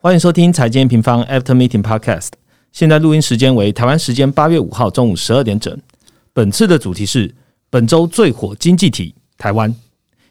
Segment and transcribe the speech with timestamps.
[0.00, 2.28] 欢迎收听财经平方 After Meeting Podcast。
[2.70, 5.76] 现在录音时间为台湾时间八月五号中午十二点整。
[6.32, 7.34] 本次的主题是
[7.68, 9.74] 本周最火经济体台湾。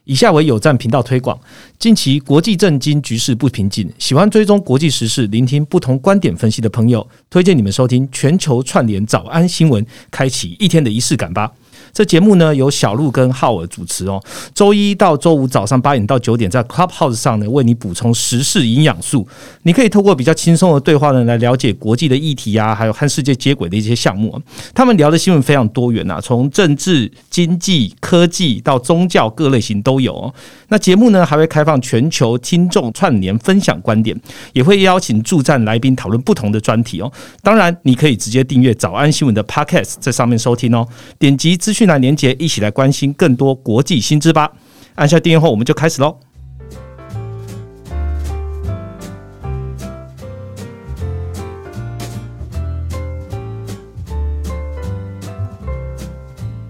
[0.05, 1.37] 以下为有赞频道推广。
[1.77, 11.51] 近期国际政经局势不平静，喜欢追踪国际时事、聆听不同观点分析的朋友，推荐你们收听全球串联早安新闻，开启一天的仪式感吧。
[11.97, 14.23] 这节目呢由小鹿跟浩尔主持哦，
[14.53, 19.27] 周一到周五早上八点到九点，在 Clubhouse 上呢为你补充时事营养素。
[19.63, 24.39] 你可以透过比较轻松的对话呢来了解国际的议题啊，还有和世界接轨的一些项目。
[24.75, 30.31] 他们聊的新闻非常多元呐，从政治、经济、科技到宗教各类型都有哦。
[30.67, 34.15] 那节目呢还会开放全球听众串联分享观点，
[34.53, 37.11] 也会邀请助战来宾讨论不同的专题哦。
[37.41, 40.87] 当然，你可以直接订阅早安新闻的 Podcast，在上面收听哦。
[41.17, 41.86] 点击资讯。
[41.87, 44.51] 那连接，一起来关心更多国际新知吧！
[44.95, 46.19] 按下订阅后，我们就开始喽。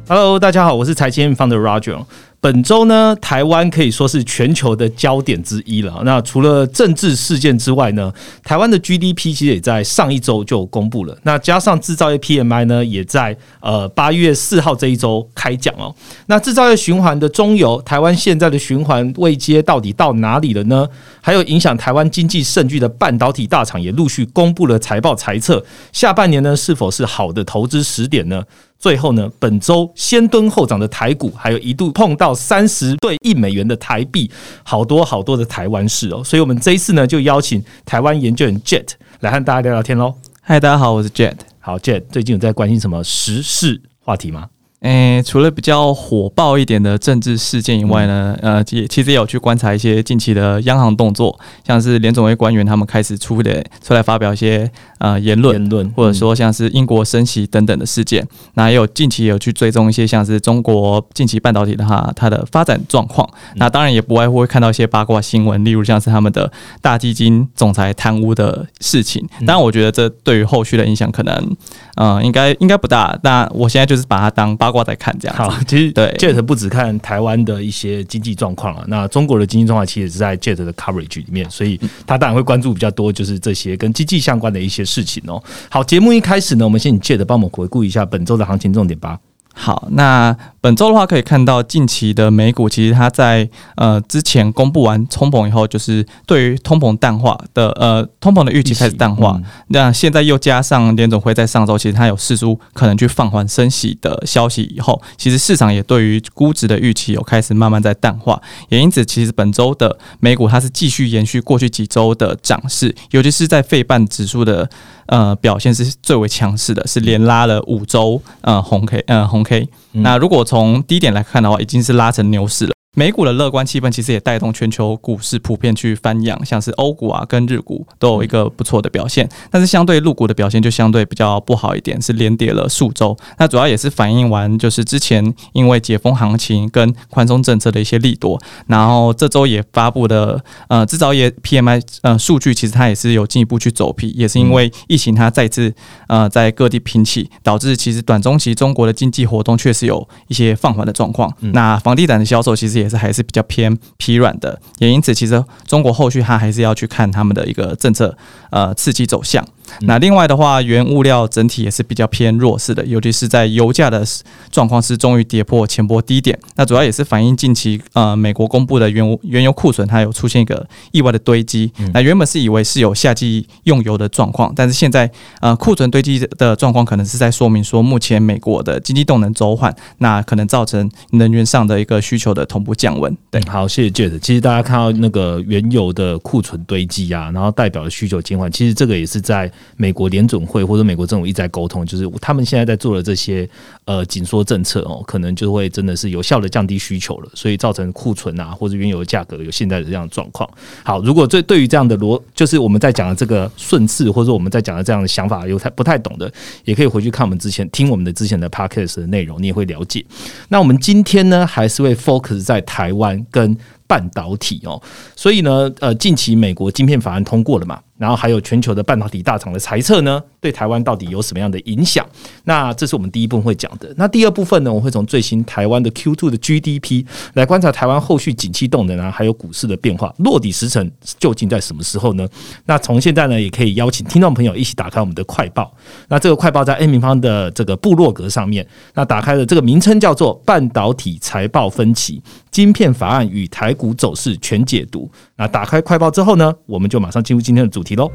[0.08, 2.06] Hello，大家好，我是财经方的 Roger。
[2.40, 6.02] 本周呢，台湾可以说是全球的焦点之一了。
[6.06, 8.14] 那除了政治事件之外呢，
[8.44, 11.18] 台湾的 GDP 其实也在上一周就公布了。
[11.24, 15.94] 那加上制造业 PMI 呢，也在呃八月四号这一周开奖哦。
[16.28, 20.88] 那制造业循环的中游，台湾现在的循环位阶到底到哪里了呢？
[21.22, 28.44] 还有影响台湾经济甚巨的半导体大厂也陆续公布了财报财测，下半年呢是否是好的投资时点呢？
[28.80, 34.30] 最后呢，本周先蹲后涨的台股，还有一度碰到三十对一美元的台币，
[34.64, 36.24] 好多好多的台湾市哦。
[36.24, 38.90] 所以，我们这一次呢，就邀请台湾研究员 Jet
[39.22, 40.14] 来和大家聊聊天喽。
[40.42, 41.36] 嗨，大家好，我是 Jet。
[41.60, 44.48] 好，Jet 最近有在关心什么时事话题吗？
[44.82, 54.70] 诶，除了比较火爆一点的政治事件以外呢，呃，也其实也有去观察一些近期的央行动作，像是联总会官员他们开始出的出来发表一些
[55.00, 58.26] 呃言论，言论，或者说像是英国升息等等的事件。
[58.54, 63.28] 那也有近期也有去追踪一些像是中国近期半导体的哈它的发展状况。
[63.56, 66.52] 那当然也不外乎会看到一些八卦新闻，例如像是他们的
[66.82, 69.28] 大基金总裁贪污的事情。
[69.40, 71.58] 当然，我觉得这对于后续的影响可能，
[71.96, 73.18] 呃，应该应该不大。
[73.24, 75.54] 那我现在就是把它当八卦在看，这样好。
[75.68, 85.44] 其实对 Jet 不只看台湾的一些经济状况啊，那中国的经济状况其实是在 Jet 的 coverage 里面，所以他当然会关注比较多，就是这些跟经济相关的一些事情哦。
[85.70, 89.20] 好，节目一开始呢，我们先请 Jet 帮我们回顾一下本周的行情重点吧。
[89.60, 99.40] 好，那本周的话可以看到，近期的美股其实它在呃之前公布完通膨以后，就是对于通膨淡化的呃通膨的预期开始淡化。
[99.70, 108.42] 那现在又加上联总会在上周其实它有释出可能去放缓升息的消息以后，其实市场也对于估值的预期有开始慢慢在淡化。
[108.68, 114.70] 也因此，其实本周的美股它是继续延续过去几周的涨势，尤其是在费半指数的。
[115.08, 119.66] 呃，表现是最为强势的，是连拉了五周，呃，红 K，呃，红 K。
[119.94, 122.74] 那如果从从低点来看的话，已经是拉成牛市了。
[122.96, 133.16] 美股的乐观气氛其实也带动全球股市普遍去翻扬，像是欧股啊跟日股都有一个不错的表现，但是相对陆股的表现就相对比较不好一点，是连跌了数周。
[133.38, 145.72] 那主要也是反映完就是之前因为解封行情跟宽松政策的一些利多，然后这周也发布的呃制造业 PMI 呃数据，其实它也是有进一步去走皮，也是因为疫情它再次
[146.08, 151.32] 呃在各地平起，导致其实短中期中国的经济活动确实有一些放缓的状况。
[151.54, 152.87] 那房地产的销售其实也。
[152.90, 158.18] 是还是比较偏疲软的，也因此，其实中国后续它还是要去看他们的一个政策
[158.52, 159.46] 呃刺激走向。
[159.82, 164.06] 那另外的话，原物料整体也是比较偏弱势的，尤其是在油价的
[164.52, 166.38] 状况是终于跌破前波低点。
[166.56, 171.72] 那主要也是反映近期呃美国公布的原原油库存它有出现一个意外的堆积。
[171.94, 175.10] 那原本是以为是有夏季用油的状况，但是现在
[175.42, 183.16] 呃库存堆积的状况可能是在说明说目前美国的经济动能走缓，那可能造成能源上的一个需求的同步降温。
[183.30, 184.18] 对，好，谢谢 Jet。
[184.20, 189.52] 其实大家看到那个原油的库存堆积啊，然后代表的需求减缓，其实这个也是在。
[189.76, 193.48] 美国联准会或者美国政府一直在沟通，就是他们现在在做的这些
[193.86, 200.50] 呃紧缩政策哦，可能就会真的是有效的降低需求了，所以造成库存啊或者原油的价格有现在的这样的状况。
[200.84, 206.32] 好，如果对对于这样的逻，就是我们在讲的这个顺次，或者说我们在讲的这样的想法有太不太懂的，
[206.66, 210.04] 也可以回去看我们之前听我们的之前的 podcast 的内容，你也会了解。
[210.50, 213.56] 那我们今天呢，还是会 focus 在台湾跟
[213.88, 214.82] 半导体哦，
[215.16, 217.80] 所以呢，呃，近期美国晶片法案通过了嘛？
[217.98, 222.06] 然后还有全球的半导体大厂的裁撤呢，对台湾到底有什么样的影响？
[222.44, 223.94] 那这是我们第一部分会讲的。
[223.98, 230.90] 那第二部分呢，我会从最新台湾的 Q two 的 GDP 来观察台湾后续景气动能啊，还有股市的变化，落底时程
[231.20, 232.28] 究竟在什么时候呢？
[232.66, 235.74] 那从现在呢，也可以邀请听众朋友一起打开我们的快报。
[236.08, 242.22] 那这个快报在 A 平方的这个部落格上面，那打开的这个名称叫做“半导体财报分歧：
[242.52, 245.10] 晶片法案与台股走势全解读”。
[245.40, 248.12] 那打开快报之后呢，我们就马上进入今天的主题喽。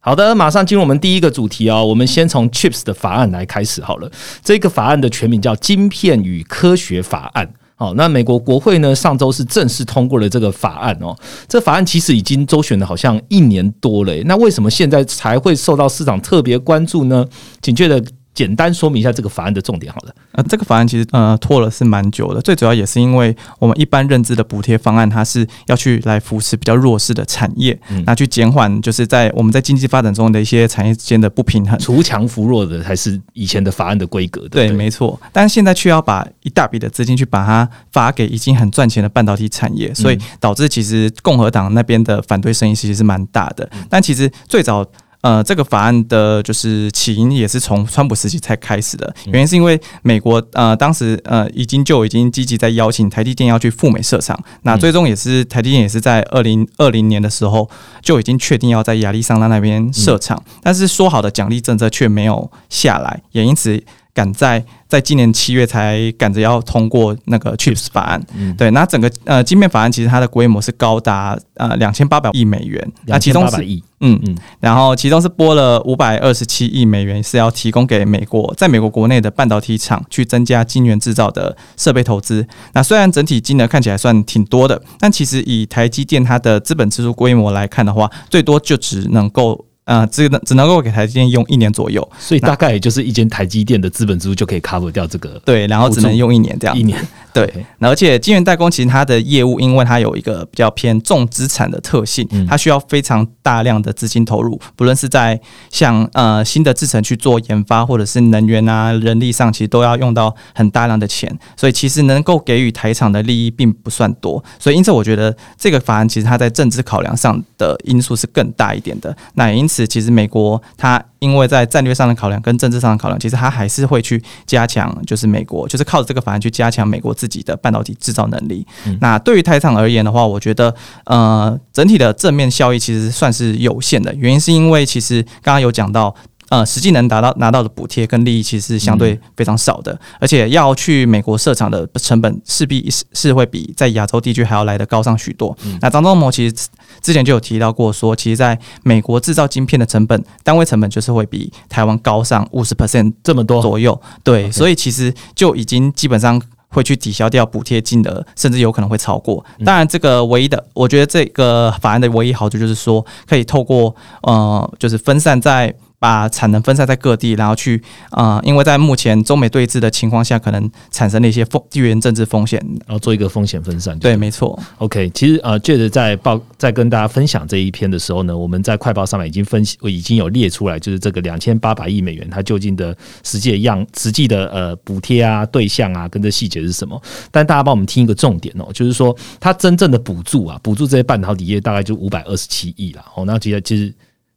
[0.00, 1.84] 好的，马上进入我们第一个主题哦。
[1.86, 4.10] 我们先从 Chips 的法案来开始好了。
[4.42, 7.46] 这个法案的全名叫《晶片与科学法案》。
[7.80, 11.16] 好，那美国国会呢，上周是正式通过了这个法案哦。
[11.48, 17.24] 这法案其实已经周旋了好像一年多了，那为什么现在才会受到市场特别关注呢？
[17.62, 18.04] 紧接着。
[18.40, 20.14] 简单说明一下这个法案的重点，好了。
[20.32, 34.48] 呃，这个法案其实呃拖了是蛮久的，最主要也是因为我们一般认知的补贴方案，它是要去来扶持比较弱势的产业，那去减缓就是在我们在经济发展中的一些产业之间的不平衡，除强扶弱的才是以前的法案的规格。
[34.48, 35.20] 对，没错。
[35.34, 43.68] 但是现在却要把一大笔的资金去把它发给已经很赚钱的半导体产业，所以导致其实共和党那边的反对声音其实是蛮大的。
[43.90, 44.86] 但其实最早。
[45.22, 57.68] 呃，这个法案的就是起因也是从川普时期才开始的，原因是因为美国呃当时呃已经就已经积极在邀请台积电要去赴美设厂，那最终也是台积电也是在二零二零年的时候
[58.00, 63.82] 就已经确定要在亚利桑那那边设厂，但是说好的奖励政策却没有下来，也因此。
[64.12, 68.20] 赶在在今年七月才赶着要通过那个 Chips 法案，
[68.58, 82.46] 对，那整个呃晶片法案其实它的规模是高达呃两千八百亿美元，那其中是亿，嗯嗯，然后其中是拨了五百二十七亿美元是要提供给美国在美国国内的半导体厂去增加晶圆制造的设备投资。
[82.72, 89.66] 那虽然整体金额看起来算挺多的，但其实以台积电它的资本支出规模来看的话，最多就只能够。
[89.90, 95.30] 啊，只能只能够给台积电用一年左右，所以大概也就是一间台积电的资本支出就可以 cover 掉这个。
[95.44, 96.78] 对，然后只能用一年这样。
[96.78, 96.96] 一年，
[97.34, 97.66] 对。
[97.80, 105.38] 而且晶圆代工其实它的业务，因为它有一个比较偏重资产的特性，它需要非常大量的资金投入，不论是在
[105.70, 111.36] 像呃新的制程去做研发，或者是能源啊、人力上，其实都要用到很大量的钱。
[111.56, 114.42] 所以其实能够给予台厂的利益并不算多。
[114.58, 119.14] 所以因此，我觉得这个法案其实它在政治考量上的因素是更大一点的。
[119.34, 119.80] 那也因此。
[119.90, 128.66] 其实美国它因为在战略上的考量跟政治上的考量，其实它还是会去加强，就是美国就是靠着这个法案去加强美国自己的半导体制造能力。
[129.00, 130.74] 那对于台厂而言的话，我觉得
[131.04, 136.12] 呃整体的正面效益其实算是有限的，原因是因为其实刚刚有讲到。
[136.50, 145.56] 呃，实际能达到拿到的补贴跟利益其实是相对非常少的，而且要去美国设厂的成本势必是是会比在亚洲地区还要来的高上许多。
[145.80, 146.56] 那张忠谋其实
[147.00, 154.00] 之前就有提到过，说其实在美国制造晶片的成本单位成本就是会比台湾高上五十 percent 这么多左右。
[154.22, 159.44] 对，所以其实就已经基本上会去抵消掉补贴金额，甚至有可能会超过。
[159.64, 165.74] 当然，这个唯一的，我觉得这个法案的唯一好处就是说，可以透过呃，就是分散在。
[166.00, 173.96] 把产能分散在各地，然后去啊，因为在目前中美对峙的情况下，可能产生了一些风地缘政治风险，然后做一个风险分散。
[173.98, 174.58] 对，没错。
[174.78, 186.98] OK，其实呃，借着在报在跟大家分享这一篇的时候呢，我们在快报上面已经分析，已经有列出来，就是这个两千八百亿美元它究竟的实际的样、实际的呃补贴啊、对象啊，跟这细节是什么？
[187.30, 193.04] 但大家帮我们听一个重点哦，就是说它真正的补助啊，补助这些半导体业大概就五百二十七亿啦。
[193.14, 193.92] 哦，那其实其实。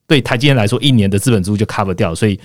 [0.07, 2.39] 对台积电来说，一年的资本支出就 cover 掉，所以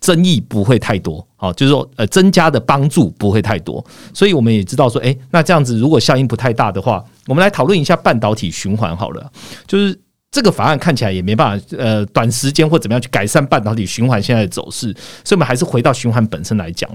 [0.00, 1.26] 争议不会太多。
[1.36, 3.84] 好，就是说，呃，增加的帮助不会太多。
[4.12, 9.32] 所以我们也知道说，哎，那这样子如果效应不太大的话，我们来讨论一下半导体循环好了。
[9.66, 9.98] 就是
[10.30, 14.92] 这个法案看起来也没办法，呃，短时间或怎么样去改善半导体循环现在的走势。
[15.24, 16.90] 所以我们还是回到循环本身来讲，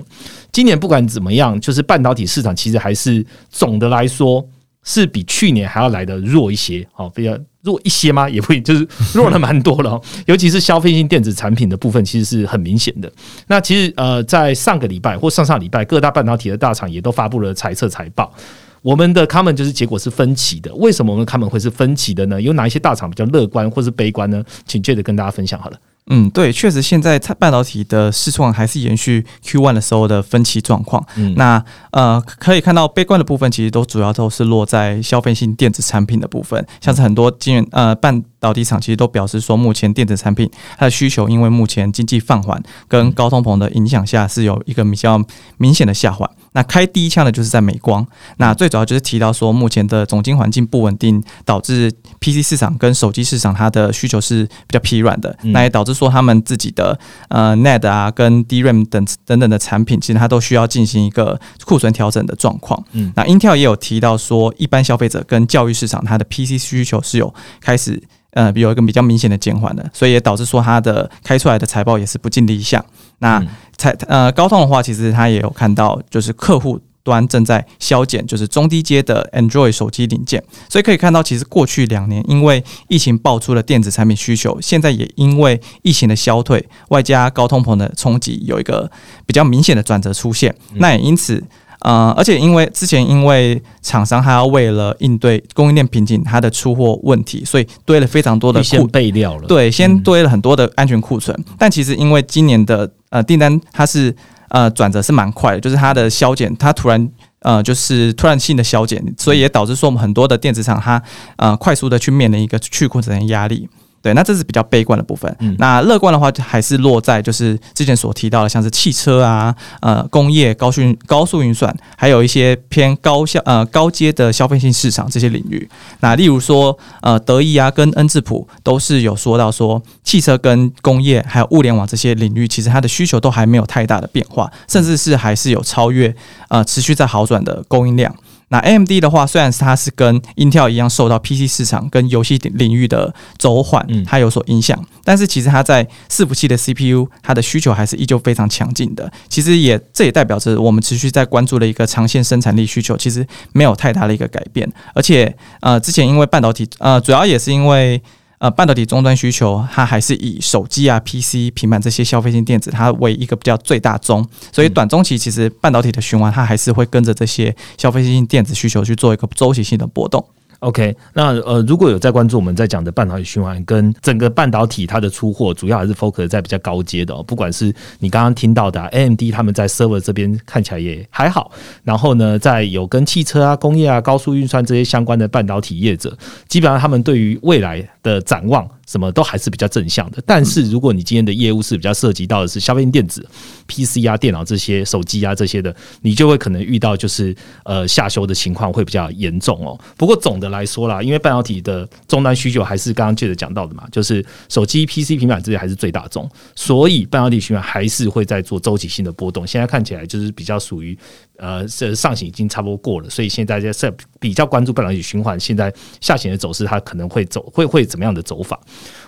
[0.52, 4.46] 今年不管怎么样，就是半导体市场其实还是总的来说
[4.90, 6.88] 是比去年还要来的弱一些。
[6.92, 7.38] 好，比较。
[7.62, 8.28] 弱一些吗？
[8.32, 13.12] 也会就是弱了蛮多了， 尤其是消费性电子产品的部分，其实是很明显的。
[13.48, 18.34] 那其实呃，在上个礼拜或上上礼拜，各大半导体的大厂也都发布了财测财报。
[18.82, 20.74] 我们的他们就是结果是分歧的。
[20.76, 22.42] 为什么我们他们会是分歧的呢？
[22.42, 24.42] 有哪一些大厂比较乐观或是悲观呢？
[24.66, 25.78] 请接着跟大家分享好了。
[26.10, 31.06] 嗯，对，确实现在半导体的市况还是延续 Q one 的时候的分歧状况。
[31.16, 45.22] 嗯，那呃可以看到悲观的部分，其实都主要都是落在消费性电子产品的部分，像是很多晶圆呃半导体厂其实都表示说，目前电子产品它的需求因为目前经济放缓跟高通膨的影响下，是有一个比较
[45.58, 46.30] 明显的下滑。
[46.54, 48.06] 那开第一枪的就是在美光，
[48.38, 62.84] 那最主要就是提到说，目前的总经环境不稳定，导致 PC 市场跟手机市场它的需求是比较疲软的，那也导致说他们自己的呃 NAND 啊跟 DRAM 等等等的产品，其实它都需要进行一个库存调整的状况。
[62.94, 67.32] 嗯，那 Intel 也有提到说，一般消费者跟教育市场它的 PC 需求是有
[67.62, 72.84] 开始呃有一个比较明显的减缓的，所以也导致说它的开出来的财报也是不尽理想。
[73.20, 73.44] 那
[73.78, 80.44] 财呃高通的话，其实它也有看到，就是客户端正在削减，就是中低阶的 Android 手机零件。
[80.70, 88.90] 所以可以看到，其实过去两年因为疫情爆出了电子产品需求，现在也因为疫情的消退，外加高通膨的冲击，有一个
[89.26, 90.56] 比较明显的转折出现。
[90.76, 91.44] 那也因此。
[91.82, 99.48] 呃，而且因为之前因为厂商还要为了应对供应链瓶颈，它的出货问题，所以堆了非常多的库备料了。
[99.48, 101.38] 对，先堆了很多的安全库存。
[101.58, 104.14] 但其实因为今年的呃订单它是
[104.50, 107.10] 呃转折是蛮快的，就是它的削减，它突然
[107.40, 111.02] 呃就是突然性的削减，所以也导致说我们很多的电子厂它
[111.38, 113.70] 呃快速的去面临一个去库存的压力。
[114.02, 115.34] 对，那这是比较悲观的部分。
[115.58, 125.70] 那乐观的话，还是落在就是之前所提到的，像是汽车啊、呃工业、高速高速运算，还有一些偏高效呃高阶的消费性市场这些领域。
[126.00, 136.16] 那例如说，呃德意啊跟恩智浦都是有说到说，汽车跟工业还有物联网这些领域，其实它的需求都还没有太大的变化，甚至是还是有超越
[136.48, 138.16] 呃持续在好转的供应量。
[138.50, 149.12] 那 AMD 的话，虽然是它是跟 Intel 一样受到 PC 市场跟游戏领域的走缓，它有所影响，但是其实它在伺服器的 CPU，它的需求还是依旧非常强劲的。
[149.28, 154.72] 其实也这也代表着我们持续在关注的一个长线生产力需求，其实没有太大的一个改变。
[154.94, 158.02] 而且呃，之前因为半导体呃，主要也是因为。
[158.40, 170.26] 呃，半导体终端需求，它还是以手机啊、PC、平板这些消费性电子，它为一个比较最大宗，所以短中期其实半导体的循环，它还是会跟着这些消费性电子需求去做一个周期性的波动。
[170.60, 181.50] OK，那呃，如果有在关注我们在讲的半导体循环跟整个半导体它的出货，主要还是 focus 在比较高阶的，哦，不管是你刚刚听到的 AMD，他们在 server 这边看起来也还好。
[181.86, 186.18] 然后呢，在有跟汽车啊、工业啊、高速运算这些相关的半导体业者，
[186.50, 188.70] 基本上他们对于未来的展望。
[188.88, 193.24] 什么都还是比较正向的，但是如果你今天的业务是比较涉及到的是消费电子、
[193.68, 199.80] PC 啊、电脑这些、手机啊这些的，你就会可能遇到就是呃下修的情况会比较严重哦。
[199.96, 209.46] 不过总的来说啦，因为半导体的终端需求还是刚刚接着讲到的嘛，就是手机、PC、平板这些还是最大宗，所以半导体循环还是会在做周期性的波动。
[209.46, 210.98] 现在看起来就是比较属于。
[211.40, 218.60] 呃，这上行已经差不多过了，所以现在在比较关注半导体循环，现在下行的走势，它可能会走会会怎么样的走法？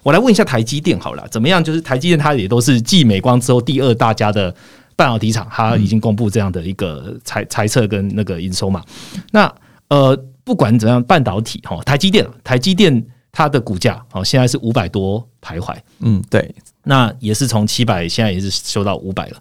[0.01, 1.63] 我来问一下台积电好了，怎么样？
[1.63, 4.53] 就是台积电它也都是继美光之后第二大家的
[4.95, 8.83] 半导体厂，它已经公布这样的一个猜猜测跟那个营收嘛？
[9.31, 9.53] 那
[9.89, 19.37] 呃，不管怎样，半导体哈，台积电，台积电它的股价哦，现在是五百多徘徊，嗯，对，那也是从七百，现在也是修到五百了。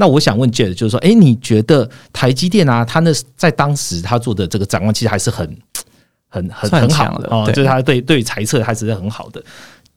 [0.00, 5.46] 那我想问 Jet，就是说，哎，你觉得台积电啊，它那在当时他做的这个展望，其实还是很、
[6.26, 9.44] 很、很很好的哦，就是他对对猜测还是很好的。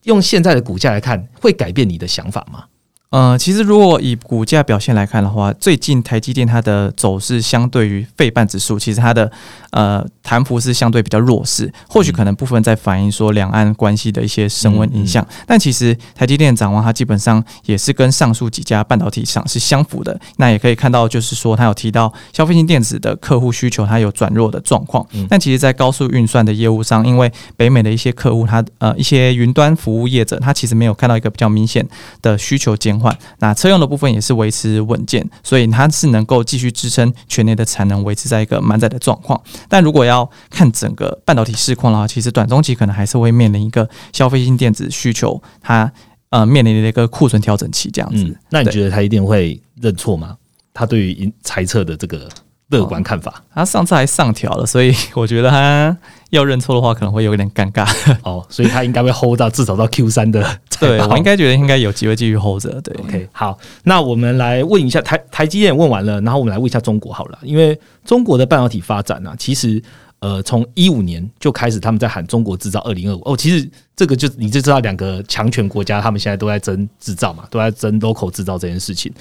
[0.04, 2.66] 用现在的股价来看，会改变你的想法吗？
[3.14, 9.32] 呃，其实如果以股价表现来看的话，最近台积电它的走势相对于费半指数，其实它的
[9.70, 11.72] 呃弹幅是相对比较弱势。
[11.88, 20.20] 或许可能部分在反映说两岸关系的一些升温影响，但其实台积电展望它基本上也是跟上述几家半导体厂是相符的。
[20.38, 25.06] 那也可以看到，就是说它有提到消费性电子的客户需求它有转弱的状况。
[25.30, 31.88] 但其实，在高速运算的业务上，因为北美的一些客户，它呃一些云端服务业者，它其实没有看到一个比较明显
[32.24, 33.03] 的需求减。
[33.40, 39.42] 那车用的部分也是维持稳健，所以它是能够继续支撑全年的产能维持在一个满载的状况。
[39.68, 45.92] 但如果要看整个半导体市况的话，其实短中期可能还是会面临一个消费性电子需求它
[46.30, 48.38] 呃面临的一个库存调整期这样子。
[48.50, 50.38] 那你觉得他一定会认错吗？
[50.74, 52.30] 他对于猜测的这个？
[52.70, 55.96] 乐观看法，他上次还上调了，所以 我觉得他
[56.32, 57.88] 要认错的话，可能会有点尴尬
[58.24, 58.44] 哦。
[58.50, 60.44] 所以他应该会 hold 到至少到 Q 三的。
[60.80, 62.82] 对我应该觉得应该有机会继续 hold 着。
[62.82, 69.82] 对，OK，好，那我们来问一下台台积电问完了，然后我们来问一下中国好了，因为中国的半导体发展呢，其实
[70.24, 79.12] 呃从一五年就开始他们在喊中国制造二零二五哦，其实这个就你就知道两个强权国家他们现在都在争制造嘛，都在争 local 制造这件事情。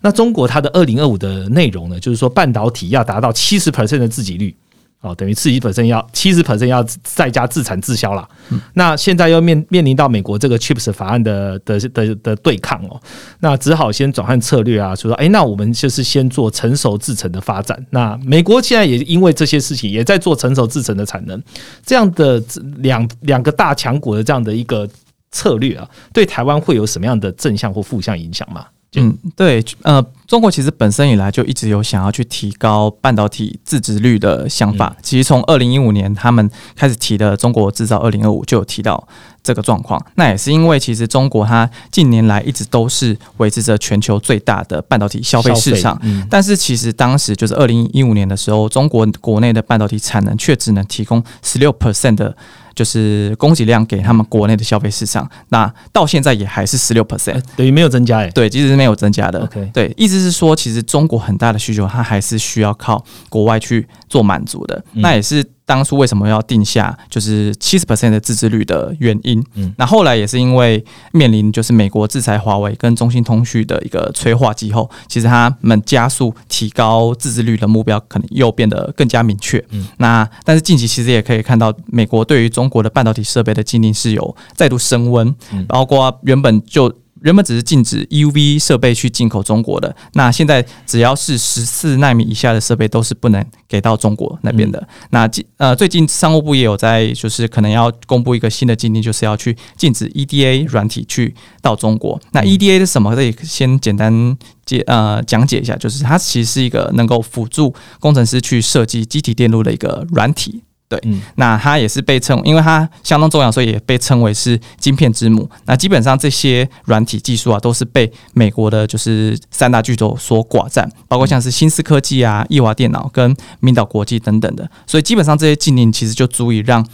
[0.00, 4.56] 那中国它的二零二五的内容呢，就是说半导体要达到七十 percent 的自给率，
[5.00, 8.28] 哦，等于自己本身要七十 percent 要在家自产自销了。
[8.74, 13.00] 那现在又面面临到美国这个 Chips 法案的的的的对抗哦，
[13.40, 17.86] 那只好先转换策略啊，说哎，那我们就是先做成熟制成的发展。
[17.90, 21.40] 那美国现在也因为这些事情，也在做成熟制成的产能，
[21.84, 22.42] 这样的
[22.78, 24.88] 两两个大强国的这样的一个
[25.30, 28.66] 策略啊，对台湾会有什么样的正向或负向影响吗？
[28.96, 34.96] 嗯，对，呃，中国其实本身以来就一直有想要去提高半导体自制率的想法。
[35.02, 39.06] 其实从二零一五年他们开始提的“中国制造二零二五”就有提到
[39.42, 40.04] 这个状况。
[40.14, 46.00] 那也是因为其实中国它近年来一直都是维持着全球最大的半导体消费市场。
[46.30, 52.36] 但是其实当时就是二零一五年的时候，中国国内的半导体产能却只能提供十六 percent 的。
[52.76, 59.40] 就是供给量给他们国内的消费市场，那到现在也还是十六 percent，等于没有增加哎，对，其实是没有增加的。
[59.40, 65.44] OK，对，意思是说，其实中国很大的需求，它还是需要靠国外去做满足的，那也是。
[65.66, 69.44] 当初为什么要定下就是七十 percent 的自制率的原因？
[69.54, 70.82] 嗯，那后来也是因为
[71.12, 79.62] 面临就是美国制裁华为跟中兴通讯的一个催化剂后，其实他们加速提高自制率的目标可能又变得更加明确。
[79.70, 85.34] 嗯，那但是近期其实也可以看到，美国对于中国的半导体设备的禁令是有再度升温，
[85.66, 86.94] 包括原本就。
[87.26, 94.86] 原本只是禁止 EUV 设备去进口中国的，那现在只要是十四纳米以下的设备都是不能给到中国那边的。
[95.10, 102.20] 那呃，最近商务部也有在，就是可能要公布一个新的禁令，就是要去禁止 EDA 软体去到中国。
[102.30, 103.12] 那 EDA 是什么？
[103.16, 110.62] 可以先简单解呃讲解一下，就是它其实是一个能够辅助工程师去设计机体电路的一个软体。
[110.88, 111.02] 对，
[111.34, 115.50] 那它也是被称，因为它相当重要，所以也被称为是晶片之母。
[115.64, 124.70] 那基本上这些软体技术啊，都是被美国的，就是三大巨头所寡占，包括像是新思科技啊、易华电脑跟明岛国际等等的。
[124.86, 126.86] 所以基本上这些禁令其实就足以让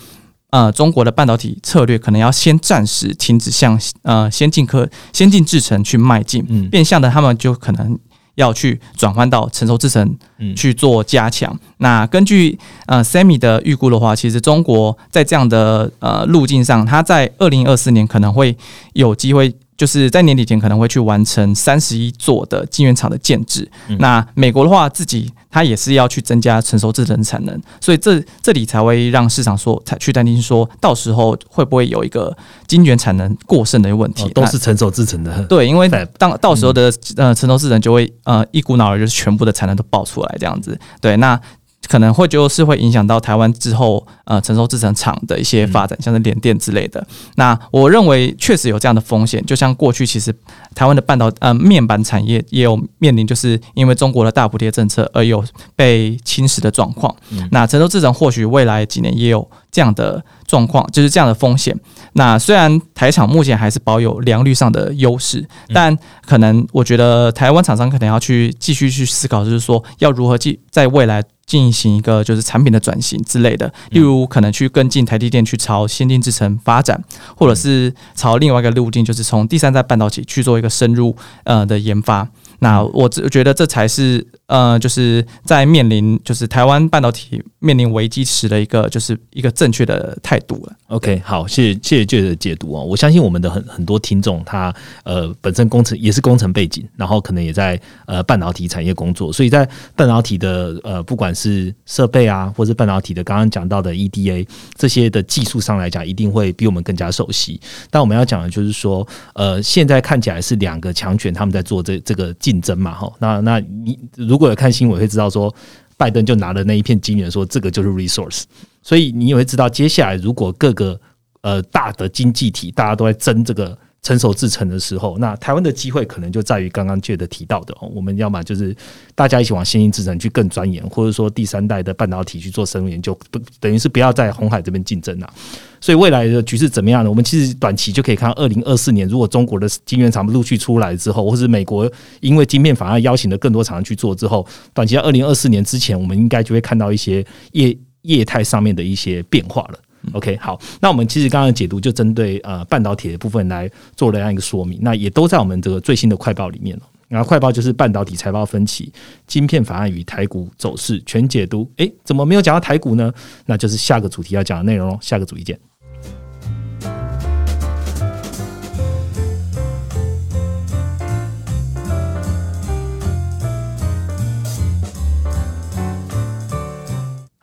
[0.48, 7.98] 呃中国的半导体策略可能要先暂时停止向呃先进科、先进制程去迈进，变相的他们就可能。
[8.34, 10.16] 要去转换到成熟制程
[10.56, 11.56] 去做加强。
[11.78, 18.56] 那根据呃 Sammy 的预估的话，其实中国在这样的呃路径上，它在二零二四年可能会
[18.92, 19.54] 有机会。
[19.76, 23.68] 就是在年底前可能会去完成三十一座的晶圆厂的建制。
[23.98, 34.28] 那美国的话，自己它也是要去增加成熟制程产能，所以这这里才会让市场说才去担心说，到时候会不会有一个晶圆产能过剩的问题？
[34.30, 35.44] 都是成熟制程的。
[35.46, 40.78] 对，因为当到时候的呃成熟制程就会呃一股脑儿就是全部的产能都爆出来这样子。
[41.00, 41.40] 对，那。
[41.88, 47.04] 可能会就是会影响到台湾之后呃成熟制成厂的一些发展，像是联电之类的。
[47.36, 50.34] 那我认为确实有这样的风险，就像过去其实
[50.74, 57.14] 台湾的半导呃面板产业也有面临就是因为中国的大补贴政策而有被侵蚀的状况。
[57.50, 61.76] 那成熟制成或许未来几年也有这样的状况，就是这样的风险。
[62.14, 71.22] 那虽然台厂目前还是保有良率上的优势，但可能我觉得台湾厂商可能要去继续去思考，就是说要如何继在未来。
[71.52, 76.98] 进行一个就是产品的转型之类的，例如可能去跟进台积电去朝先进制程发展，
[77.36, 82.26] 或者是朝另外一个路径，就是从第三代半导体去做一个深入呃的研发。
[82.62, 90.72] 那我只觉得这才是呃，就是在面临就是台湾半导体面临危机时的一个就是一个正确的态度了。
[90.86, 92.80] OK，好，谢谢谢谢俊的解读啊！
[92.80, 94.72] 我相信我们的很很多听众他
[95.02, 104.46] 呃本身工程也是工程背景，然后可能也在呃半导体产业工作，所以在半导体的呃不管是设备啊，或是半导体的刚刚讲到的 EDA
[104.76, 107.60] 这些的技术上来讲，一定会比我们更加熟悉。
[107.90, 112.51] 但我们要讲的就是说，呃，现在看起来是两个强权他们在做这这个技。
[112.52, 115.54] 竞争嘛，哈，那那你如果有看新闻，会知道说，
[115.96, 118.42] 拜登就拿了那一片金元，说这个就是 resource，
[118.82, 121.00] 所以你也会知道，接下来如果各个
[121.40, 123.78] 呃大的经济体大家都在争这个。
[124.02, 128.76] 成熟制成的时候，那台湾的机会可能就在于刚刚借的提到的，我们要么就是
[129.14, 135.32] 大家一起往先进制程去更钻研，或者说第三代的半导体去做深入研究，不等于是不要在红海这边竞争了。
[135.80, 137.10] 所以未来的局势怎么样呢？
[137.10, 141.88] 我们其实短期就可以看到，二零二四年如果中国的晶圆厂陆续出来之后，或是美国
[142.20, 149.78] 因为晶片法案邀请了更多厂商去做之后，短期在二零二四年之前，我们应该就会看到一些业业态上面的一些变化了。
[150.12, 156.82] OK，好，那我们其实刚刚解读就针对呃半导体的部分来做了这样一个说明，那也都在我们这个最新的快报里面了。
[157.08, 158.90] 然后快报就是半导体财报分歧、
[159.26, 161.70] 晶片法案与台股走势全解读。
[161.76, 163.12] 诶，怎么没有讲到台股呢？
[163.44, 164.98] 那就是下个主题要讲的内容喽。
[165.02, 165.58] 下个主题见。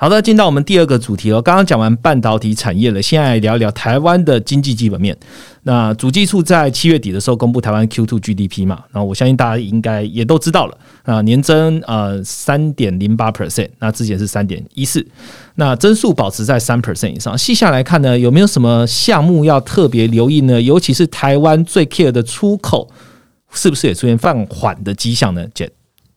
[0.01, 1.41] 好的，进到我们第二个主题了。
[1.41, 5.13] 刚刚讲完半导体产业了，现在聊一聊台湾的经济基本面。
[5.63, 15.05] 那主计处在七月底的时候公布台湾 Q2 GDP 嘛，然后我相信大家应该也都知道了啊，年增呃三点零八 percent，那之前是三点一四，
[15.55, 17.38] 那增速保持在三 percent 以上。
[17.38, 20.62] 细下来看呢，有没有什么项目要特别留意呢？
[20.62, 22.89] 尤其是台湾最 care 的出口，
[23.51, 25.45] 是不是也出现放缓的迹象呢？
[25.53, 25.69] 姐。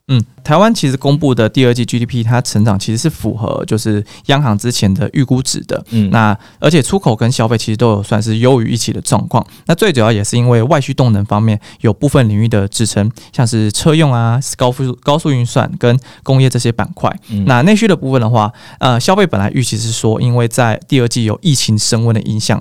[0.08, 5.82] 嗯，台湾其实公布的第二季 GDP，它成长其实是符合就是央行之前的预估值的。
[5.90, 9.46] 嗯，那而且出口跟消费其实都有算是优于预期的状况。
[9.66, 17.08] 那最主要也是因为外需动能方面有部分领域的支撑，像是车用啊、高速高速运算跟工业这些板块。
[17.30, 22.60] 嗯那内需的部分的话，呃，消费本来预期是说，因为在第二季有疫情升温的影响，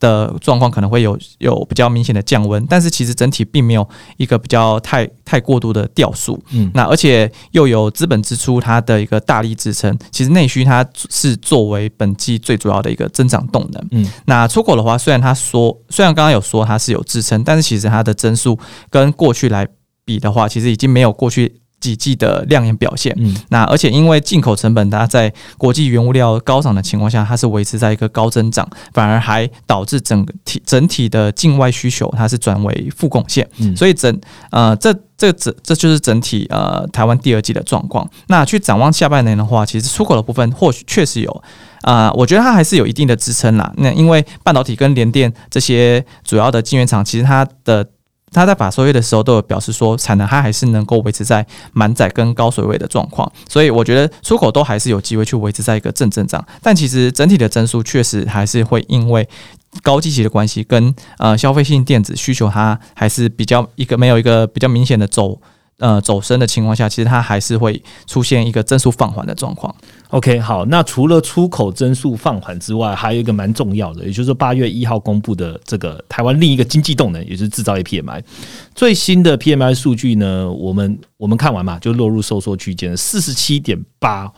[0.00, 6.42] 的状况可能会有有比较明显的降温，但是其实整体并没有一个比较太太过度的掉速。
[6.52, 6.70] 嗯。
[6.78, 13.88] 那而且又有资本支出，它的一个大力支撑，其实内需它是作为本季最主要的一个增长动能。
[13.90, 18.58] 嗯，那出口的话，虽然它说，虽然刚刚有说它是有支撑，但是其实它的增速
[18.90, 19.66] 跟过去来
[20.04, 21.60] 比的话，其实已经没有过去。
[21.80, 38.08] 几季的亮眼表现，嗯，那而且因为进口成本它在国际原物料高涨的情况下，它是维持在一个高增长，反而还导致整体整体的境外需求它是转为负贡献，嗯，所以整呃这这整这就是整体呃台湾第二季的状况。
[38.26, 41.42] 那去展望下半年的话，其实出口的部分或许确实有
[41.82, 43.72] 啊，我觉得它还是有一定的支撑啦。
[43.76, 47.86] 那因为半导体跟联电这些主要的晶圆厂，其实它的
[48.32, 56.44] 他在法收月的时候都有表示说，产能它还是能够维持在满载跟高水位的状况，所以我觉得出口都还是有机会去维持在一个正增长。
[56.62, 59.28] 但其实整体的增速确实还是会因为
[59.82, 65.40] 高基期的关系，跟呃消费性电子需求它还是比较一个没有一个比较明显的走。
[65.78, 69.72] 呃，走升的情况下，其实它还是会出现一个增速放缓的状况。
[70.10, 78.20] OK，好，那除了出口增速放缓之外，还有一个蛮重要的，也就是八月一号公布的这个台湾另一个经济动能，也就是制造业 PMI
[78.74, 84.28] 最新的 PMI 数据呢，我们我们看完嘛，就落入收缩区间，四十七点八。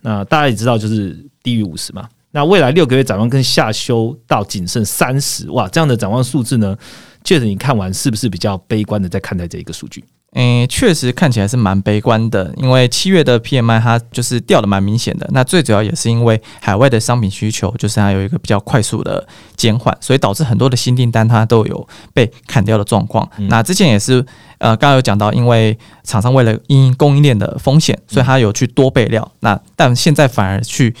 [0.00, 2.08] 那大家也知道，就是低于五十嘛。
[2.32, 6.76] 那未来六个月展望跟下修到仅剩三十，哇，这样的展望数字呢，
[7.22, 10.04] 确实你看完是不是比较悲观的在看待这一个数据？
[10.32, 15.28] 嗯，确实看起来是蛮悲观的，因为七月的 PMI 它就是掉的蛮明显的。
[15.32, 23.28] 那最主要也是因为海外的商品需求就是它有一个比较快速的减缓，所以导致很多的新订单它都有被砍掉的状况。
[23.48, 24.24] 那之前也是
[24.58, 29.32] 呃，刚刚有讲到，因为厂商为了因供应链的风险，所以它有去多备料。
[29.40, 30.94] 那但现在反而去。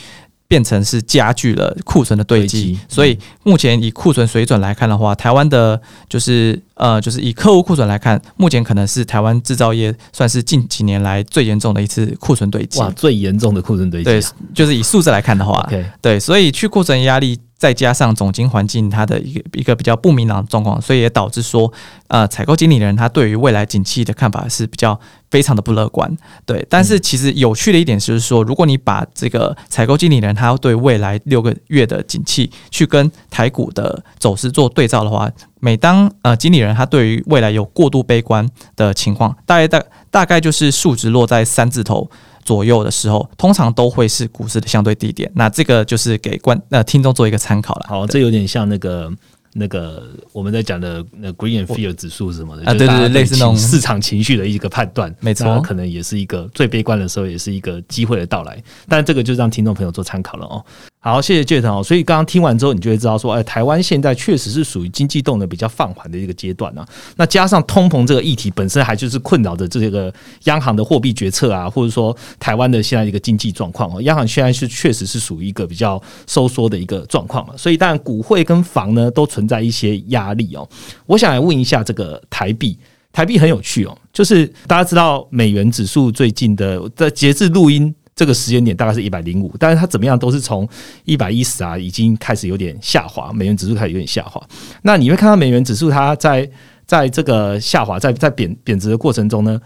[0.48, 12.80] 变成是加剧了库存的堆积，所以目前以库存水准来看的话，台湾的就是呃，就是以客户库存来看，目前可能是台湾制造业算是近几年来最严重的一次库存堆积。
[12.80, 14.04] 哇，最严重的库存堆积。
[14.04, 14.22] 对，
[14.54, 15.68] 就是以数字来看的话，
[16.00, 17.38] 对，所以去库存压力。
[17.58, 21.70] 再加上总经环境它的一个一个比较不明朗的状况，所以也导致说，
[22.06, 26.16] 呃，采购经理人他对于未来景气的看法是比较非常的不乐观。
[26.46, 42.08] 对，但是其实有趣的一点就是说，如果你把这个采购经理人他对未来六个月的景气去跟台股的走势做对照的话，每当呃经理人他对于未来有过度悲观的情况，大概大大概就是数值落在三字头。
[42.48, 45.30] 左右的时候，通常都会是股市的相对低点。
[45.34, 47.86] 那这个就是给观呃听众做一个参考了。
[47.86, 49.12] 好，这有点像那个
[49.52, 55.14] 那个我们在讲的那 Green Field 指数什么的啊，对对，类似那种市场情绪的一个判断。
[55.20, 58.62] 没错，可能也是一个最悲观的时候，也是一个机会的到来。
[58.88, 60.64] 但这个就让听众朋友做参考了哦。
[61.08, 61.82] 好，谢谢 Jet 哦。
[61.82, 66.86] 所以刚刚听完之后，你就会知道说，哎，台湾现在确实是属于经济动能比较放缓的一个阶段啊。
[67.16, 70.12] 那加上通膨这个议题本身，还就是困扰着这个
[70.44, 74.02] 央行的货币决策啊，或者说台湾的现在一个经济状况哦。
[74.02, 77.54] 央行现在是确实是属于一个比较收缩的一个状况嘛。
[77.56, 80.68] 所以当然，股汇跟房呢都存在一些压力哦。
[81.06, 82.78] 我想来问一下这个台币，
[83.10, 87.94] 台币很有趣哦，就是大家知道美元指数最近的在截至录音。
[88.18, 90.68] 这个时间点大概是一百零五，但是它怎么样都是从
[91.04, 94.44] 一百一十啊，已经开始有点下滑，美元指数开始有点下滑。
[94.82, 96.50] 那你会看到美元指数它在
[96.84, 99.60] 在这个下滑，在在贬贬值的过程中呢，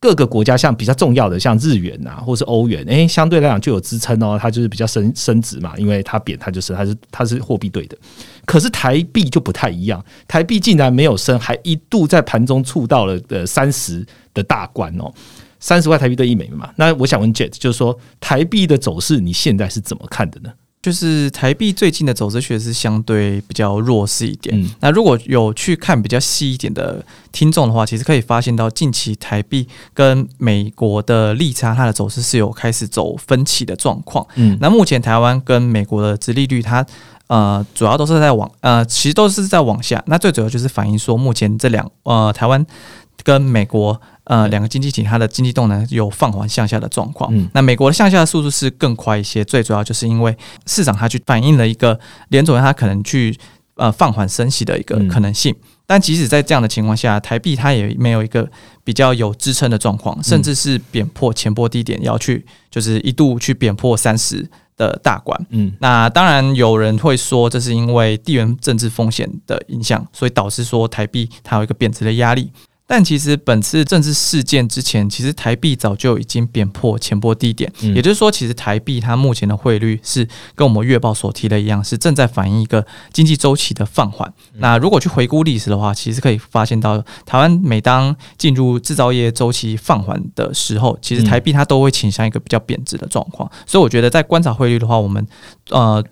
[0.00, 7.96] 各个国家像比较重要的像日元啊，或是欧元，诶，相对来讲就有支撑哦，它就是比较升升值嘛，因为它贬，它就是它是它是货币对的。
[8.44, 14.04] 可是台币就不太一样，台币竟然没有升，还一度在盘中触到了呃三十
[14.34, 15.12] 的大关哦。
[15.64, 16.68] 三十块台币兑一美元嘛？
[16.76, 20.52] 那我想问 Jet，就是说台币的走势，你现在是怎么看的呢？
[20.82, 24.54] 就是台币最近的走势确实是相对比较弱势一点。
[24.60, 34.26] 嗯那如果有去看比较细一点的听众的话，其实可以发现到近期台币跟美国的利差，它的走势是有开始走分歧的状况。
[34.34, 36.84] 嗯那目前台湾跟美国的殖利率，它
[37.28, 40.04] 呃主要都是在往呃，其实都是在往下。
[40.08, 42.66] 那最主要就是反映说，目前这两呃台湾
[43.22, 47.34] 跟美国呃两个经济体，它的经济动能有放缓向下的状况。
[47.34, 53.36] 嗯那美国的向下的速度是更快一些，最主要就是因为市场它去反映了一个联总它可能去
[53.76, 55.54] 呃放缓升息的一个嗯可能性。
[55.86, 58.50] 但即使在这样的情况下，台币它也没有一个
[58.82, 65.38] 比较有支撑的状况，甚至是贬破前波低点，要去就是一度去贬破三十的大关。
[65.50, 72.50] 嗯那当然有人会说，这是因为地缘政治风险的影响，所以导致说台币它有一个贬值的压力。
[72.86, 84.30] 但其实本次政治事件之前，其实台币早就已经贬破前波低点，嗯也就是说，其实台币它目前的汇率是跟我们月报所提的一样，是正在反映一个经济周期的放缓。
[84.56, 93.50] 那如果去回顾历史的话，其实可以发现到，台湾每当进入制造业周期放缓的时候，其实台币它都会倾向一个比较贬值的状况。
[93.66, 95.26] 所以我觉得在观察汇率的话，我们
[95.70, 96.04] 呃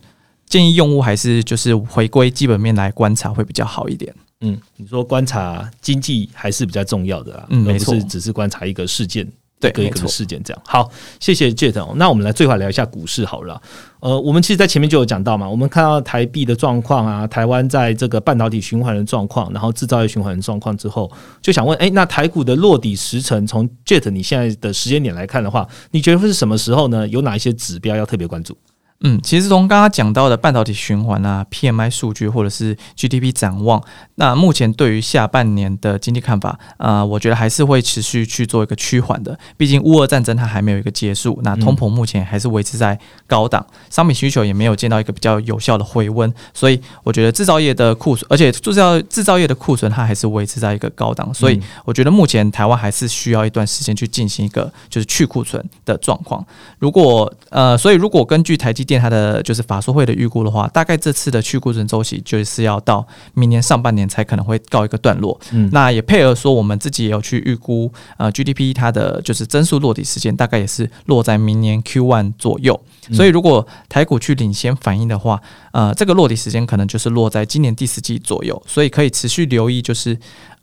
[0.47, 4.15] 建议用户还是就是回归基本面来观察会比较好一点。
[4.43, 9.27] 嗯，你说观察经济还是比较重要的啦，而不嗯没错是只是观察一个事件。
[9.63, 10.61] 对一个一个事件这样。
[10.67, 11.93] 好，谢谢 Jet 哦。
[11.95, 13.63] 那我们来最后聊一下股市好了。
[14.01, 21.09] 呃，我们其实，在前面就有讲到嘛，我们看到台币的状况啊，台湾在这个半导体循环的状况，然后制造业循环的状况之后，
[21.41, 27.07] 就想问，哎、那台股的落底时程，从 Jet 你现在的时间点来看的话，你觉得会是什么时候呢？
[27.07, 28.59] 有哪一些指标要特别关注？
[29.03, 33.83] 嗯，其实从刚刚讲到的半导体循环啊、PMI 数据或者是 GDP 展望，
[34.15, 39.39] 那目前对于下半年的经济看法，呃，我觉得还是会持续去做一个趋缓的。
[39.57, 56.45] 毕竟乌俄战争它还没有一个结束，那通膨目前还是维持在高档，商品需求也没有见到一个比较有效的回温，所以我觉得制造业的库存，而且制造制造业的库存它还是维持在一个高档，所以我觉得目前台湾还是需要一段时间去进行一个就是去库存的状况。
[56.79, 65.39] 如果呃，所以如果根据台积电它的就是法说会的预估的话，大概这次的去库存周期就是要到明年上半年才可能会告一个段落。
[65.53, 72.81] 嗯那也配合说我们自己也有去预估，呃，GDP 它的就是增速落地时间大概也是落在明年 Q one 左右。
[73.13, 75.41] 所以如果台股去领先反应的话，
[75.73, 80.17] 呃，这个落地时间可能就是落在今年第四季左右，所以可以持续留意，就是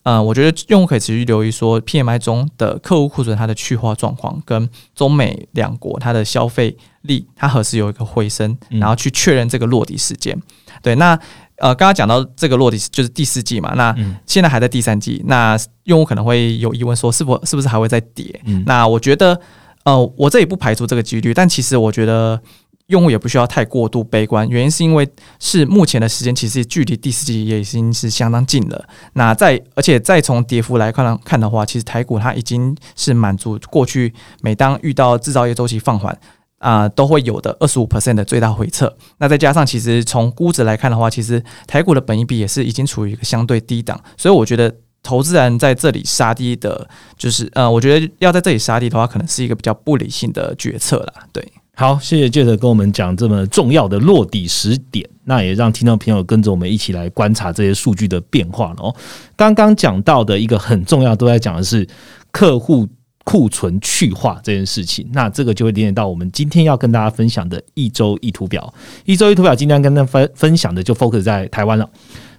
[0.10, 10.36] 呃，我觉得用户可以持续留意说 PMI 中的客户库存它的去化状况，跟中美两国它的消费力它何时有一个回升，嗯然后去确认这个落地时间。
[10.82, 11.14] 对，那
[11.58, 18.42] 呃，刚刚讲到这个落地就是第四季嘛，那嗯现在还在第三季，那用户可能会有疑问说，是否是不是还会再跌？
[18.46, 19.40] 嗯那我觉得，
[19.84, 22.42] 呃，我这也不排除这个几率，但其实我觉得
[22.90, 28.88] 用户也不需要太过度悲观，原因是因为是目前的时间其实距离第四季也已经是相当近了。
[29.14, 36.16] 那再而且再从跌幅来看看的话，其实台股它已经是满足过去每当遇到制造业周期放缓。
[36.60, 38.94] 啊、都会有的二十五 percent 的最大回撤。
[39.20, 46.86] 那再加上，其实从估值来看的话，其实台股的本益比也是已经处于一个相对低档，所以我觉得投资人在这里杀低的，
[47.18, 51.24] 就是呃，我觉得要在这里杀低的话，可能是一个比较不理性的决策啦。
[51.32, 51.50] 对，
[51.80, 58.94] 好，谢谢 Jet 跟我们讲这么重要的落底时点，那也让听众朋友跟着我们一起来观察这些数据的变化了哦。
[59.38, 61.88] 刚刚讲到的一个很重要，都在讲的是
[62.32, 62.86] 客户
[63.24, 68.74] 库存去化这件事情，那这个就会连接到我们今天要跟大家分享的一周一图表。
[69.06, 71.90] 一周一图表今天跟大家分分享的就 focus 在台湾了。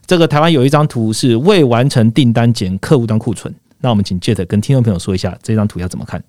[0.05, 6.23] 这个台湾有一张图是未完成订单减客户端库存，那我们请 Jet 跟听众朋友说一下这张图要怎么看。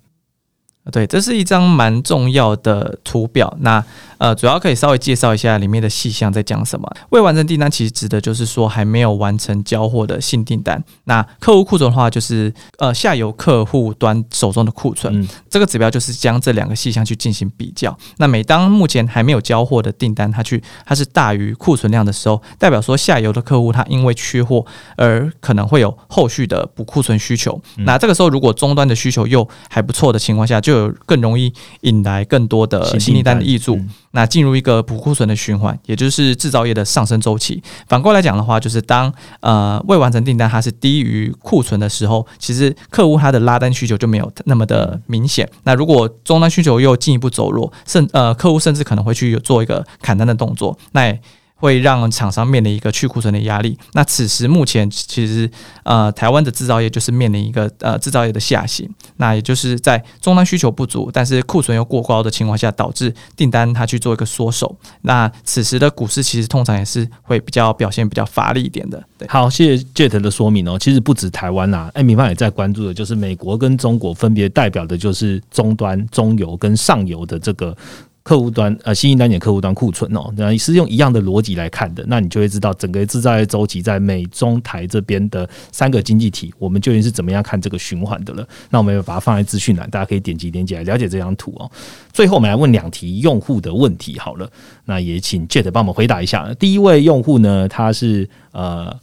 [0.90, 3.56] 对，这是一张蛮重要的图表。
[3.60, 3.84] 那
[4.18, 6.88] 呃，主要可以稍微介绍一下里面的细项在讲什么。
[7.10, 10.82] 未完成订单其实指的就是说还没有完成交货的新订单。
[11.04, 15.20] 那客户库存的话，就是呃下游客户端手中的库存。
[15.20, 17.96] 嗯这个指标就是将这两个细项去进行比较。
[18.16, 24.64] 那每当目前还没有交货的订单，它去它是大于库存量的时候，代表说下游的客户他因为缺货
[24.96, 27.60] 而可能会有后续的补库存需求。
[27.78, 33.76] 那这个时候如果终端的需求又还不错的情况下，就有更容易引来更多的新新订单的订单挹注。
[33.76, 37.62] 嗯那进入一个补库存的循环，也就是制造业的上升周期。
[37.88, 45.48] 反过来讲的话，就是当呃未完成订单它是低于库存的时候，其实客户他的拉单需求就没有那么的明显。
[45.62, 51.18] 那如果终端需求又进一步走弱，甚呃客户甚至可能会去做一个砍单的动作，那也
[51.62, 53.78] 会让厂商面临一个去库存的压力。
[53.92, 55.48] 那此时目前其实
[55.84, 64.76] 呃，台湾的制造业就是面临一个呃制造业的下行，那也就是在终端需求不足，但是库存又过高的情况下，导致订单它去做一个缩手。
[65.02, 69.00] 那此时的股市其实通常也是会比较表现比较乏力一点的。
[69.28, 70.76] 好，谢谢 Jet 的说明哦。
[70.76, 77.76] 其实不止台湾呐，哎，米方也在关注的，就是美国跟中国分别代表的就是终端、中游跟上游的这个。
[78.22, 88.46] 客户端呃，新一单点客户端库存哦，那是用一样的逻辑来看的，那你就会知道整个制造业周期在美中台这边的三个经济体，我们究竟是怎么样看这个循环的了。
[88.70, 91.68] 那我们把它放在资讯栏，大家可以点击点击来了解这张图哦。
[92.12, 94.48] 最后我们来问两题用户的问题好了，
[94.84, 96.54] 那也请 Jet 帮我们回答一下。
[96.54, 98.96] 第一位用户呢，他是呃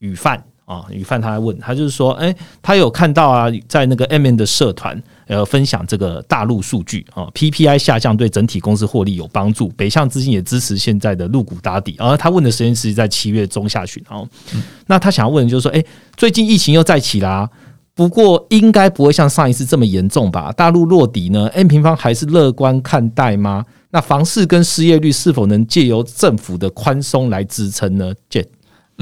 [0.00, 5.02] 雨范啊，雨范他问他就是说，哎，他有看到啊，在那个 M N 的社团。
[5.30, 9.68] 呃，分享这个大陆数据啊，PPI 下降对整体公司获利有帮助。
[9.76, 11.94] 北向资金也支持现在的入股打底。
[11.98, 14.28] 而他问的时间是在七月中下旬哦。
[14.88, 15.84] 那他想要问的就是说，哎，
[16.16, 17.48] 最近疫情又再起啦，
[17.94, 20.50] 不过应该不会像上一次这么严重吧？
[20.50, 23.64] 大陆落底呢？N 平方还是乐观看待吗？
[23.92, 28.44] 那房市跟失业率是否能借由政府的宽松来支撑呢杰。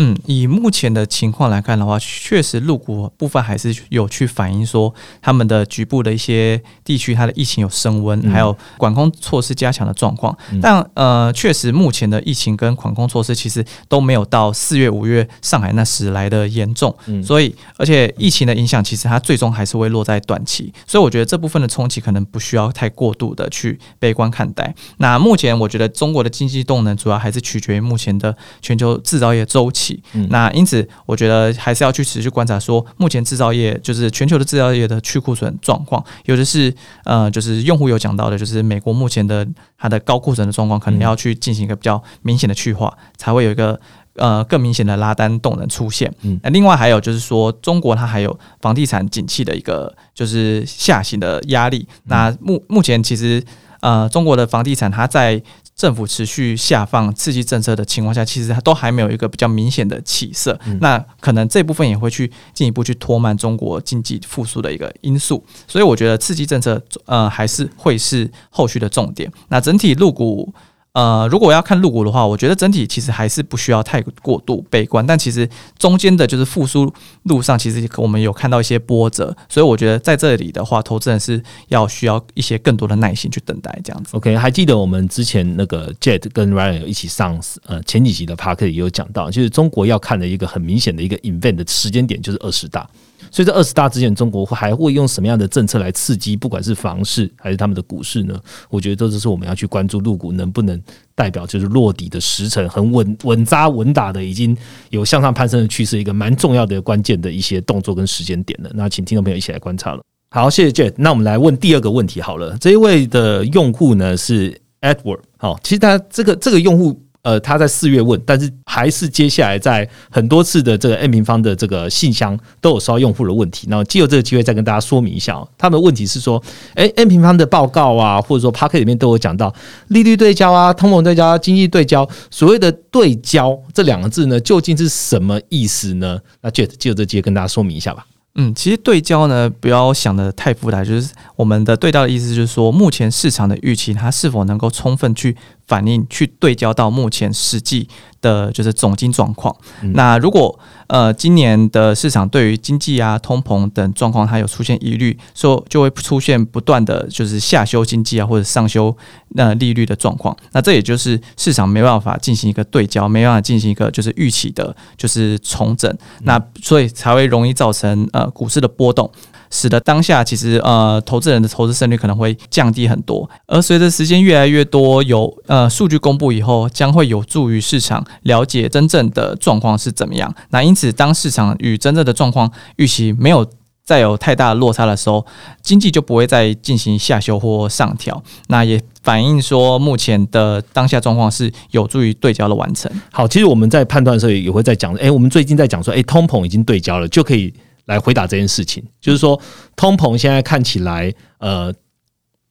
[0.01, 10.37] 嗯，以目前的情况来看的话，确实入股部分还是有去反映说他们的局部的一些地区，它的疫情有升温，还有管控措施加强的状况。
[10.63, 16.97] 但呃，确实目前的疫情跟管控措施其实都没有到四月、五月上海那时来的严重。
[17.21, 20.73] 所以，而且疫情的影响其实它最终还是会落在短期。
[20.87, 24.73] 所以，我觉得这部分的冲击可能不需要太过度的去悲观看待。
[24.99, 29.88] 那目前我觉得中国的经济动能主要还是取决于目前的全球制造业周期。
[30.31, 36.75] 那因此，我觉得还是要去持续观察，说目前制造业就是全球的制造业的去库存状况，有的是
[37.05, 39.47] 呃，就是用户有讲到的，就是美国目前的
[39.77, 43.79] 它的高库存的状况，可能要去进行一个比较明显的去化，才会有一个
[44.15, 46.13] 呃更明显的拉单动能出现。
[46.23, 51.87] 嗯那另外还有就是说，中国它还有房地产景气的一个就是下行的压力。
[52.05, 53.43] 那目目前其实
[53.81, 55.41] 呃，中国的房地产它在
[55.79, 60.59] 政府持续下放刺激政策的情况下，其实它都还没有一个比较明显的起色。
[60.81, 65.43] 那可能这部分也会去进一步去拖慢中国经济复苏的一个因素。
[65.67, 69.33] 所以我觉得刺激政策呃还是会是后续的重点。
[69.49, 70.53] 那整体入股。
[70.99, 75.07] 呃，如果要看入股的话，我觉得整体其实还是不需要太过度悲观。
[75.07, 84.17] 但其实中间的就是复苏路上，其实我们有看到一些波折，所以我觉得在这里的话，投资人是要需要一些更多的耐心去等待这样子。
[84.17, 92.91] OK，还记得我们之前那个 Jet 跟 Ryan 一起上呃前几集的 Park 也有讲到，就是中国要看的一个很明显的一个 event 的时间点就是二十大。
[93.31, 98.39] 所以在二十大之前，中国还会用什么样的政策来刺激，不管是房市还是他们的股市呢？
[98.71, 100.81] 我觉得这就是我们要去关注入股能不能
[101.15, 104.57] 代表就是落底的时辰很稳稳扎稳打的，已经
[104.91, 108.71] 有向上攀升的趋势，一个蛮重要的关键的一些动作跟时间点的。
[108.75, 110.03] 那请听众朋友一起来观察了。
[110.31, 110.95] 好，谢谢 Jet。
[110.97, 112.57] 那我们来问第二个问题好了。
[112.59, 115.21] 这一位的用户呢是 Edward。
[115.37, 117.03] 好，其实他这个这个用户。
[117.23, 123.67] 呃，他在四月问，但是还是接下来在很多次的这个 N 平方的这个信箱都有收到用户的问题。
[123.69, 126.43] 那借由这个机会再跟大家说明一下哦，他们的问题是说，
[126.75, 129.53] 哎，N 平方的报告啊，或者说 p a r k 里面都有讲到
[129.89, 136.19] 利率对焦啊、通膨对焦、经济对焦，所谓的对焦这两个字呢，究竟是什么意思呢？
[136.41, 138.07] 那借借由这机会跟大家说明一下吧。
[138.37, 145.37] 嗯，其实对焦呢，不要想的太复杂，就是我们的对焦的意思，就是说目前市场的预期，它是否能够充分去。
[145.69, 147.87] 反应去对焦到目前实际
[148.21, 149.55] 的，就是总金状况。
[149.93, 158.97] 那如果呃今年的市场对于经济啊、通膨等状况它有出现疑虑，说就会出现不断的就是下修经济啊或者上修
[159.35, 160.35] 那利率的状况。
[160.53, 165.95] 那这也就是市场没办法进行一个对焦，没办法进行一个就是预期的，就是重整。
[166.23, 169.11] 那所以才会容易造成呃股市的波动。
[169.51, 180.35] 使得当下其实呃投资人的投资胜率可能会降低很多，而随着时间越来越多，有呃数据公布以后，将会有助于市场了解真正的状况是怎么样。
[180.51, 183.47] 那因此，当市场与真正的状况预期没有
[183.85, 185.25] 再有太大的落差的时候，
[185.63, 188.23] 经济就不会再进行下修或上调。
[188.49, 192.91] 那也反映说，目前的当下状况是有助于对焦的完成。
[193.11, 197.55] 好，其实我们在判断的时候也会在讲，哎，我们最近在讲说，哎，通膨已经对焦了，就可以。
[197.89, 199.39] 来回答这件事情，就是说，
[199.75, 201.75] 通膨现在看起来，呃，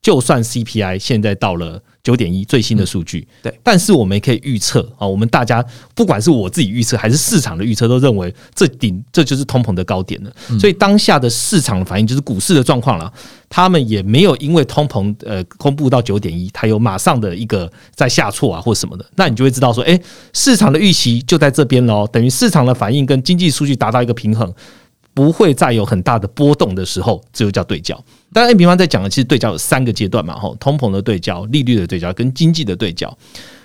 [0.01, 3.27] 就算 CPI 现在到了九点一最新的数据。
[3.43, 10.31] 对，但是我们也可以预测啊，我们大家不管是我自己预测还是市场的预测，都认为这顶这就是通膨的高点了。
[10.59, 13.11] 所以当下的市场反应就是股市的状况了。
[13.49, 19.97] 他们也没有因为通膨呃公布到九点一，它有马上的一个在下挫啊或什么的，那你就会知道说，哎，
[20.33, 24.53] 市场的预期就在这边喽，等于市场的反应跟经济数据达到一个平衡，
[25.17, 27.99] 不会再有很大的波动的时候，这就叫对焦。
[28.31, 33.11] 当然，A，平方在讲的其实对焦有三个阶段嘛，吼，通膨的对焦、利率的对焦跟经济的对焦。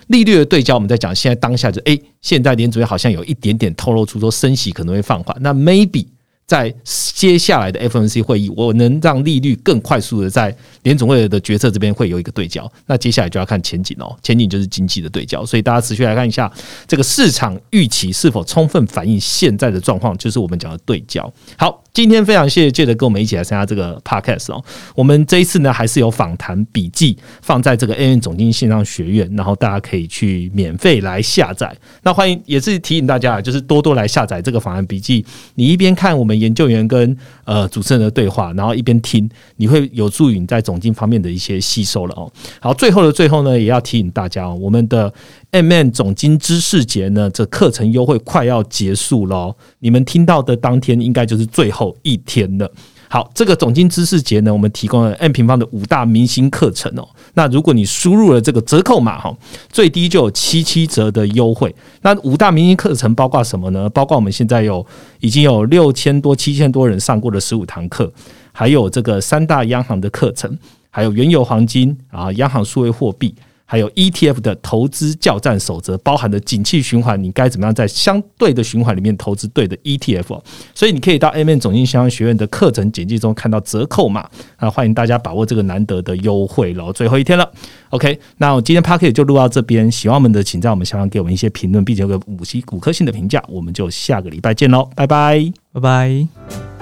[0.07, 6.07] 利率的对焦，我们在讲现在当下就，哎，现在联储会好像有一点点透露出说升息可能会放缓，那 maybe。
[6.45, 12.71] 在接下来的 FNC 会议，我能让利率更快速的在联总会的决策这边会有一个对焦。
[12.85, 15.45] 那接下来就要看前景哦，前景就是经济的对焦。
[15.45, 16.51] 所以大家持续来看一下
[16.87, 21.31] 这个市场预期是否充分反映现在的状况，就是我们讲的对焦。
[21.57, 21.79] 好。
[21.93, 24.59] 今天非常谢谢借的跟我们一起来参加这个 podcast 哦。
[24.95, 31.71] 我们这一次呢，还是有访谈笔记放在这个 A N 总经线上学院，然后大家可以去免费来下载。
[32.01, 35.23] 那欢迎也是提醒大家，就是多多来下载这个访谈笔记。
[35.53, 37.15] 你一边看我们研究员跟
[37.45, 42.31] 呃主持人的对话，然后一边听，你会有助于你在总经方面的一些吸收了哦。
[42.59, 45.13] 好，最后的最后呢，也要提醒大家哦，我们的。
[45.51, 49.55] M N 总经知识节呢，这课程优惠快要结束喽！
[49.77, 52.67] 你们听到的当天应该就是最后一天了。
[53.07, 57.07] 好，这个总经知识节呢，我们提供了 M 平方的五大明星课程哦。
[57.35, 59.35] 那如果你输入了这个折扣码哈，
[59.69, 61.73] 最低就有七七折的优惠。
[62.01, 63.89] 那五大明星课程包括什么呢？
[63.89, 64.85] 包括我们现在有
[65.19, 68.11] 已经有六千多、七千多人上过的十五堂课，
[68.51, 70.57] 还有这个三大央行的课程，
[70.89, 73.33] 还有原油、黄金啊，央行数位货币。
[73.65, 80.41] 还有 ETF 的投资教战守则，包含的景气循环，你该怎么样在相对的循环里面投资对的 ETF？
[80.75, 86.91] 所以你可以到 AMN 总经相关学院的课程简介中看到折扣码啊，欢迎大家把握这个难得的优惠喽！
[86.93, 87.49] 最后一天了
[87.89, 96.72] ，OK，那我今天 p a r k e t 就录到这边，喜欢我们的请在我们下方给我们一些评论，并且有个五星五颗星的评价，我们就下个礼拜见喽，拜拜，拜拜。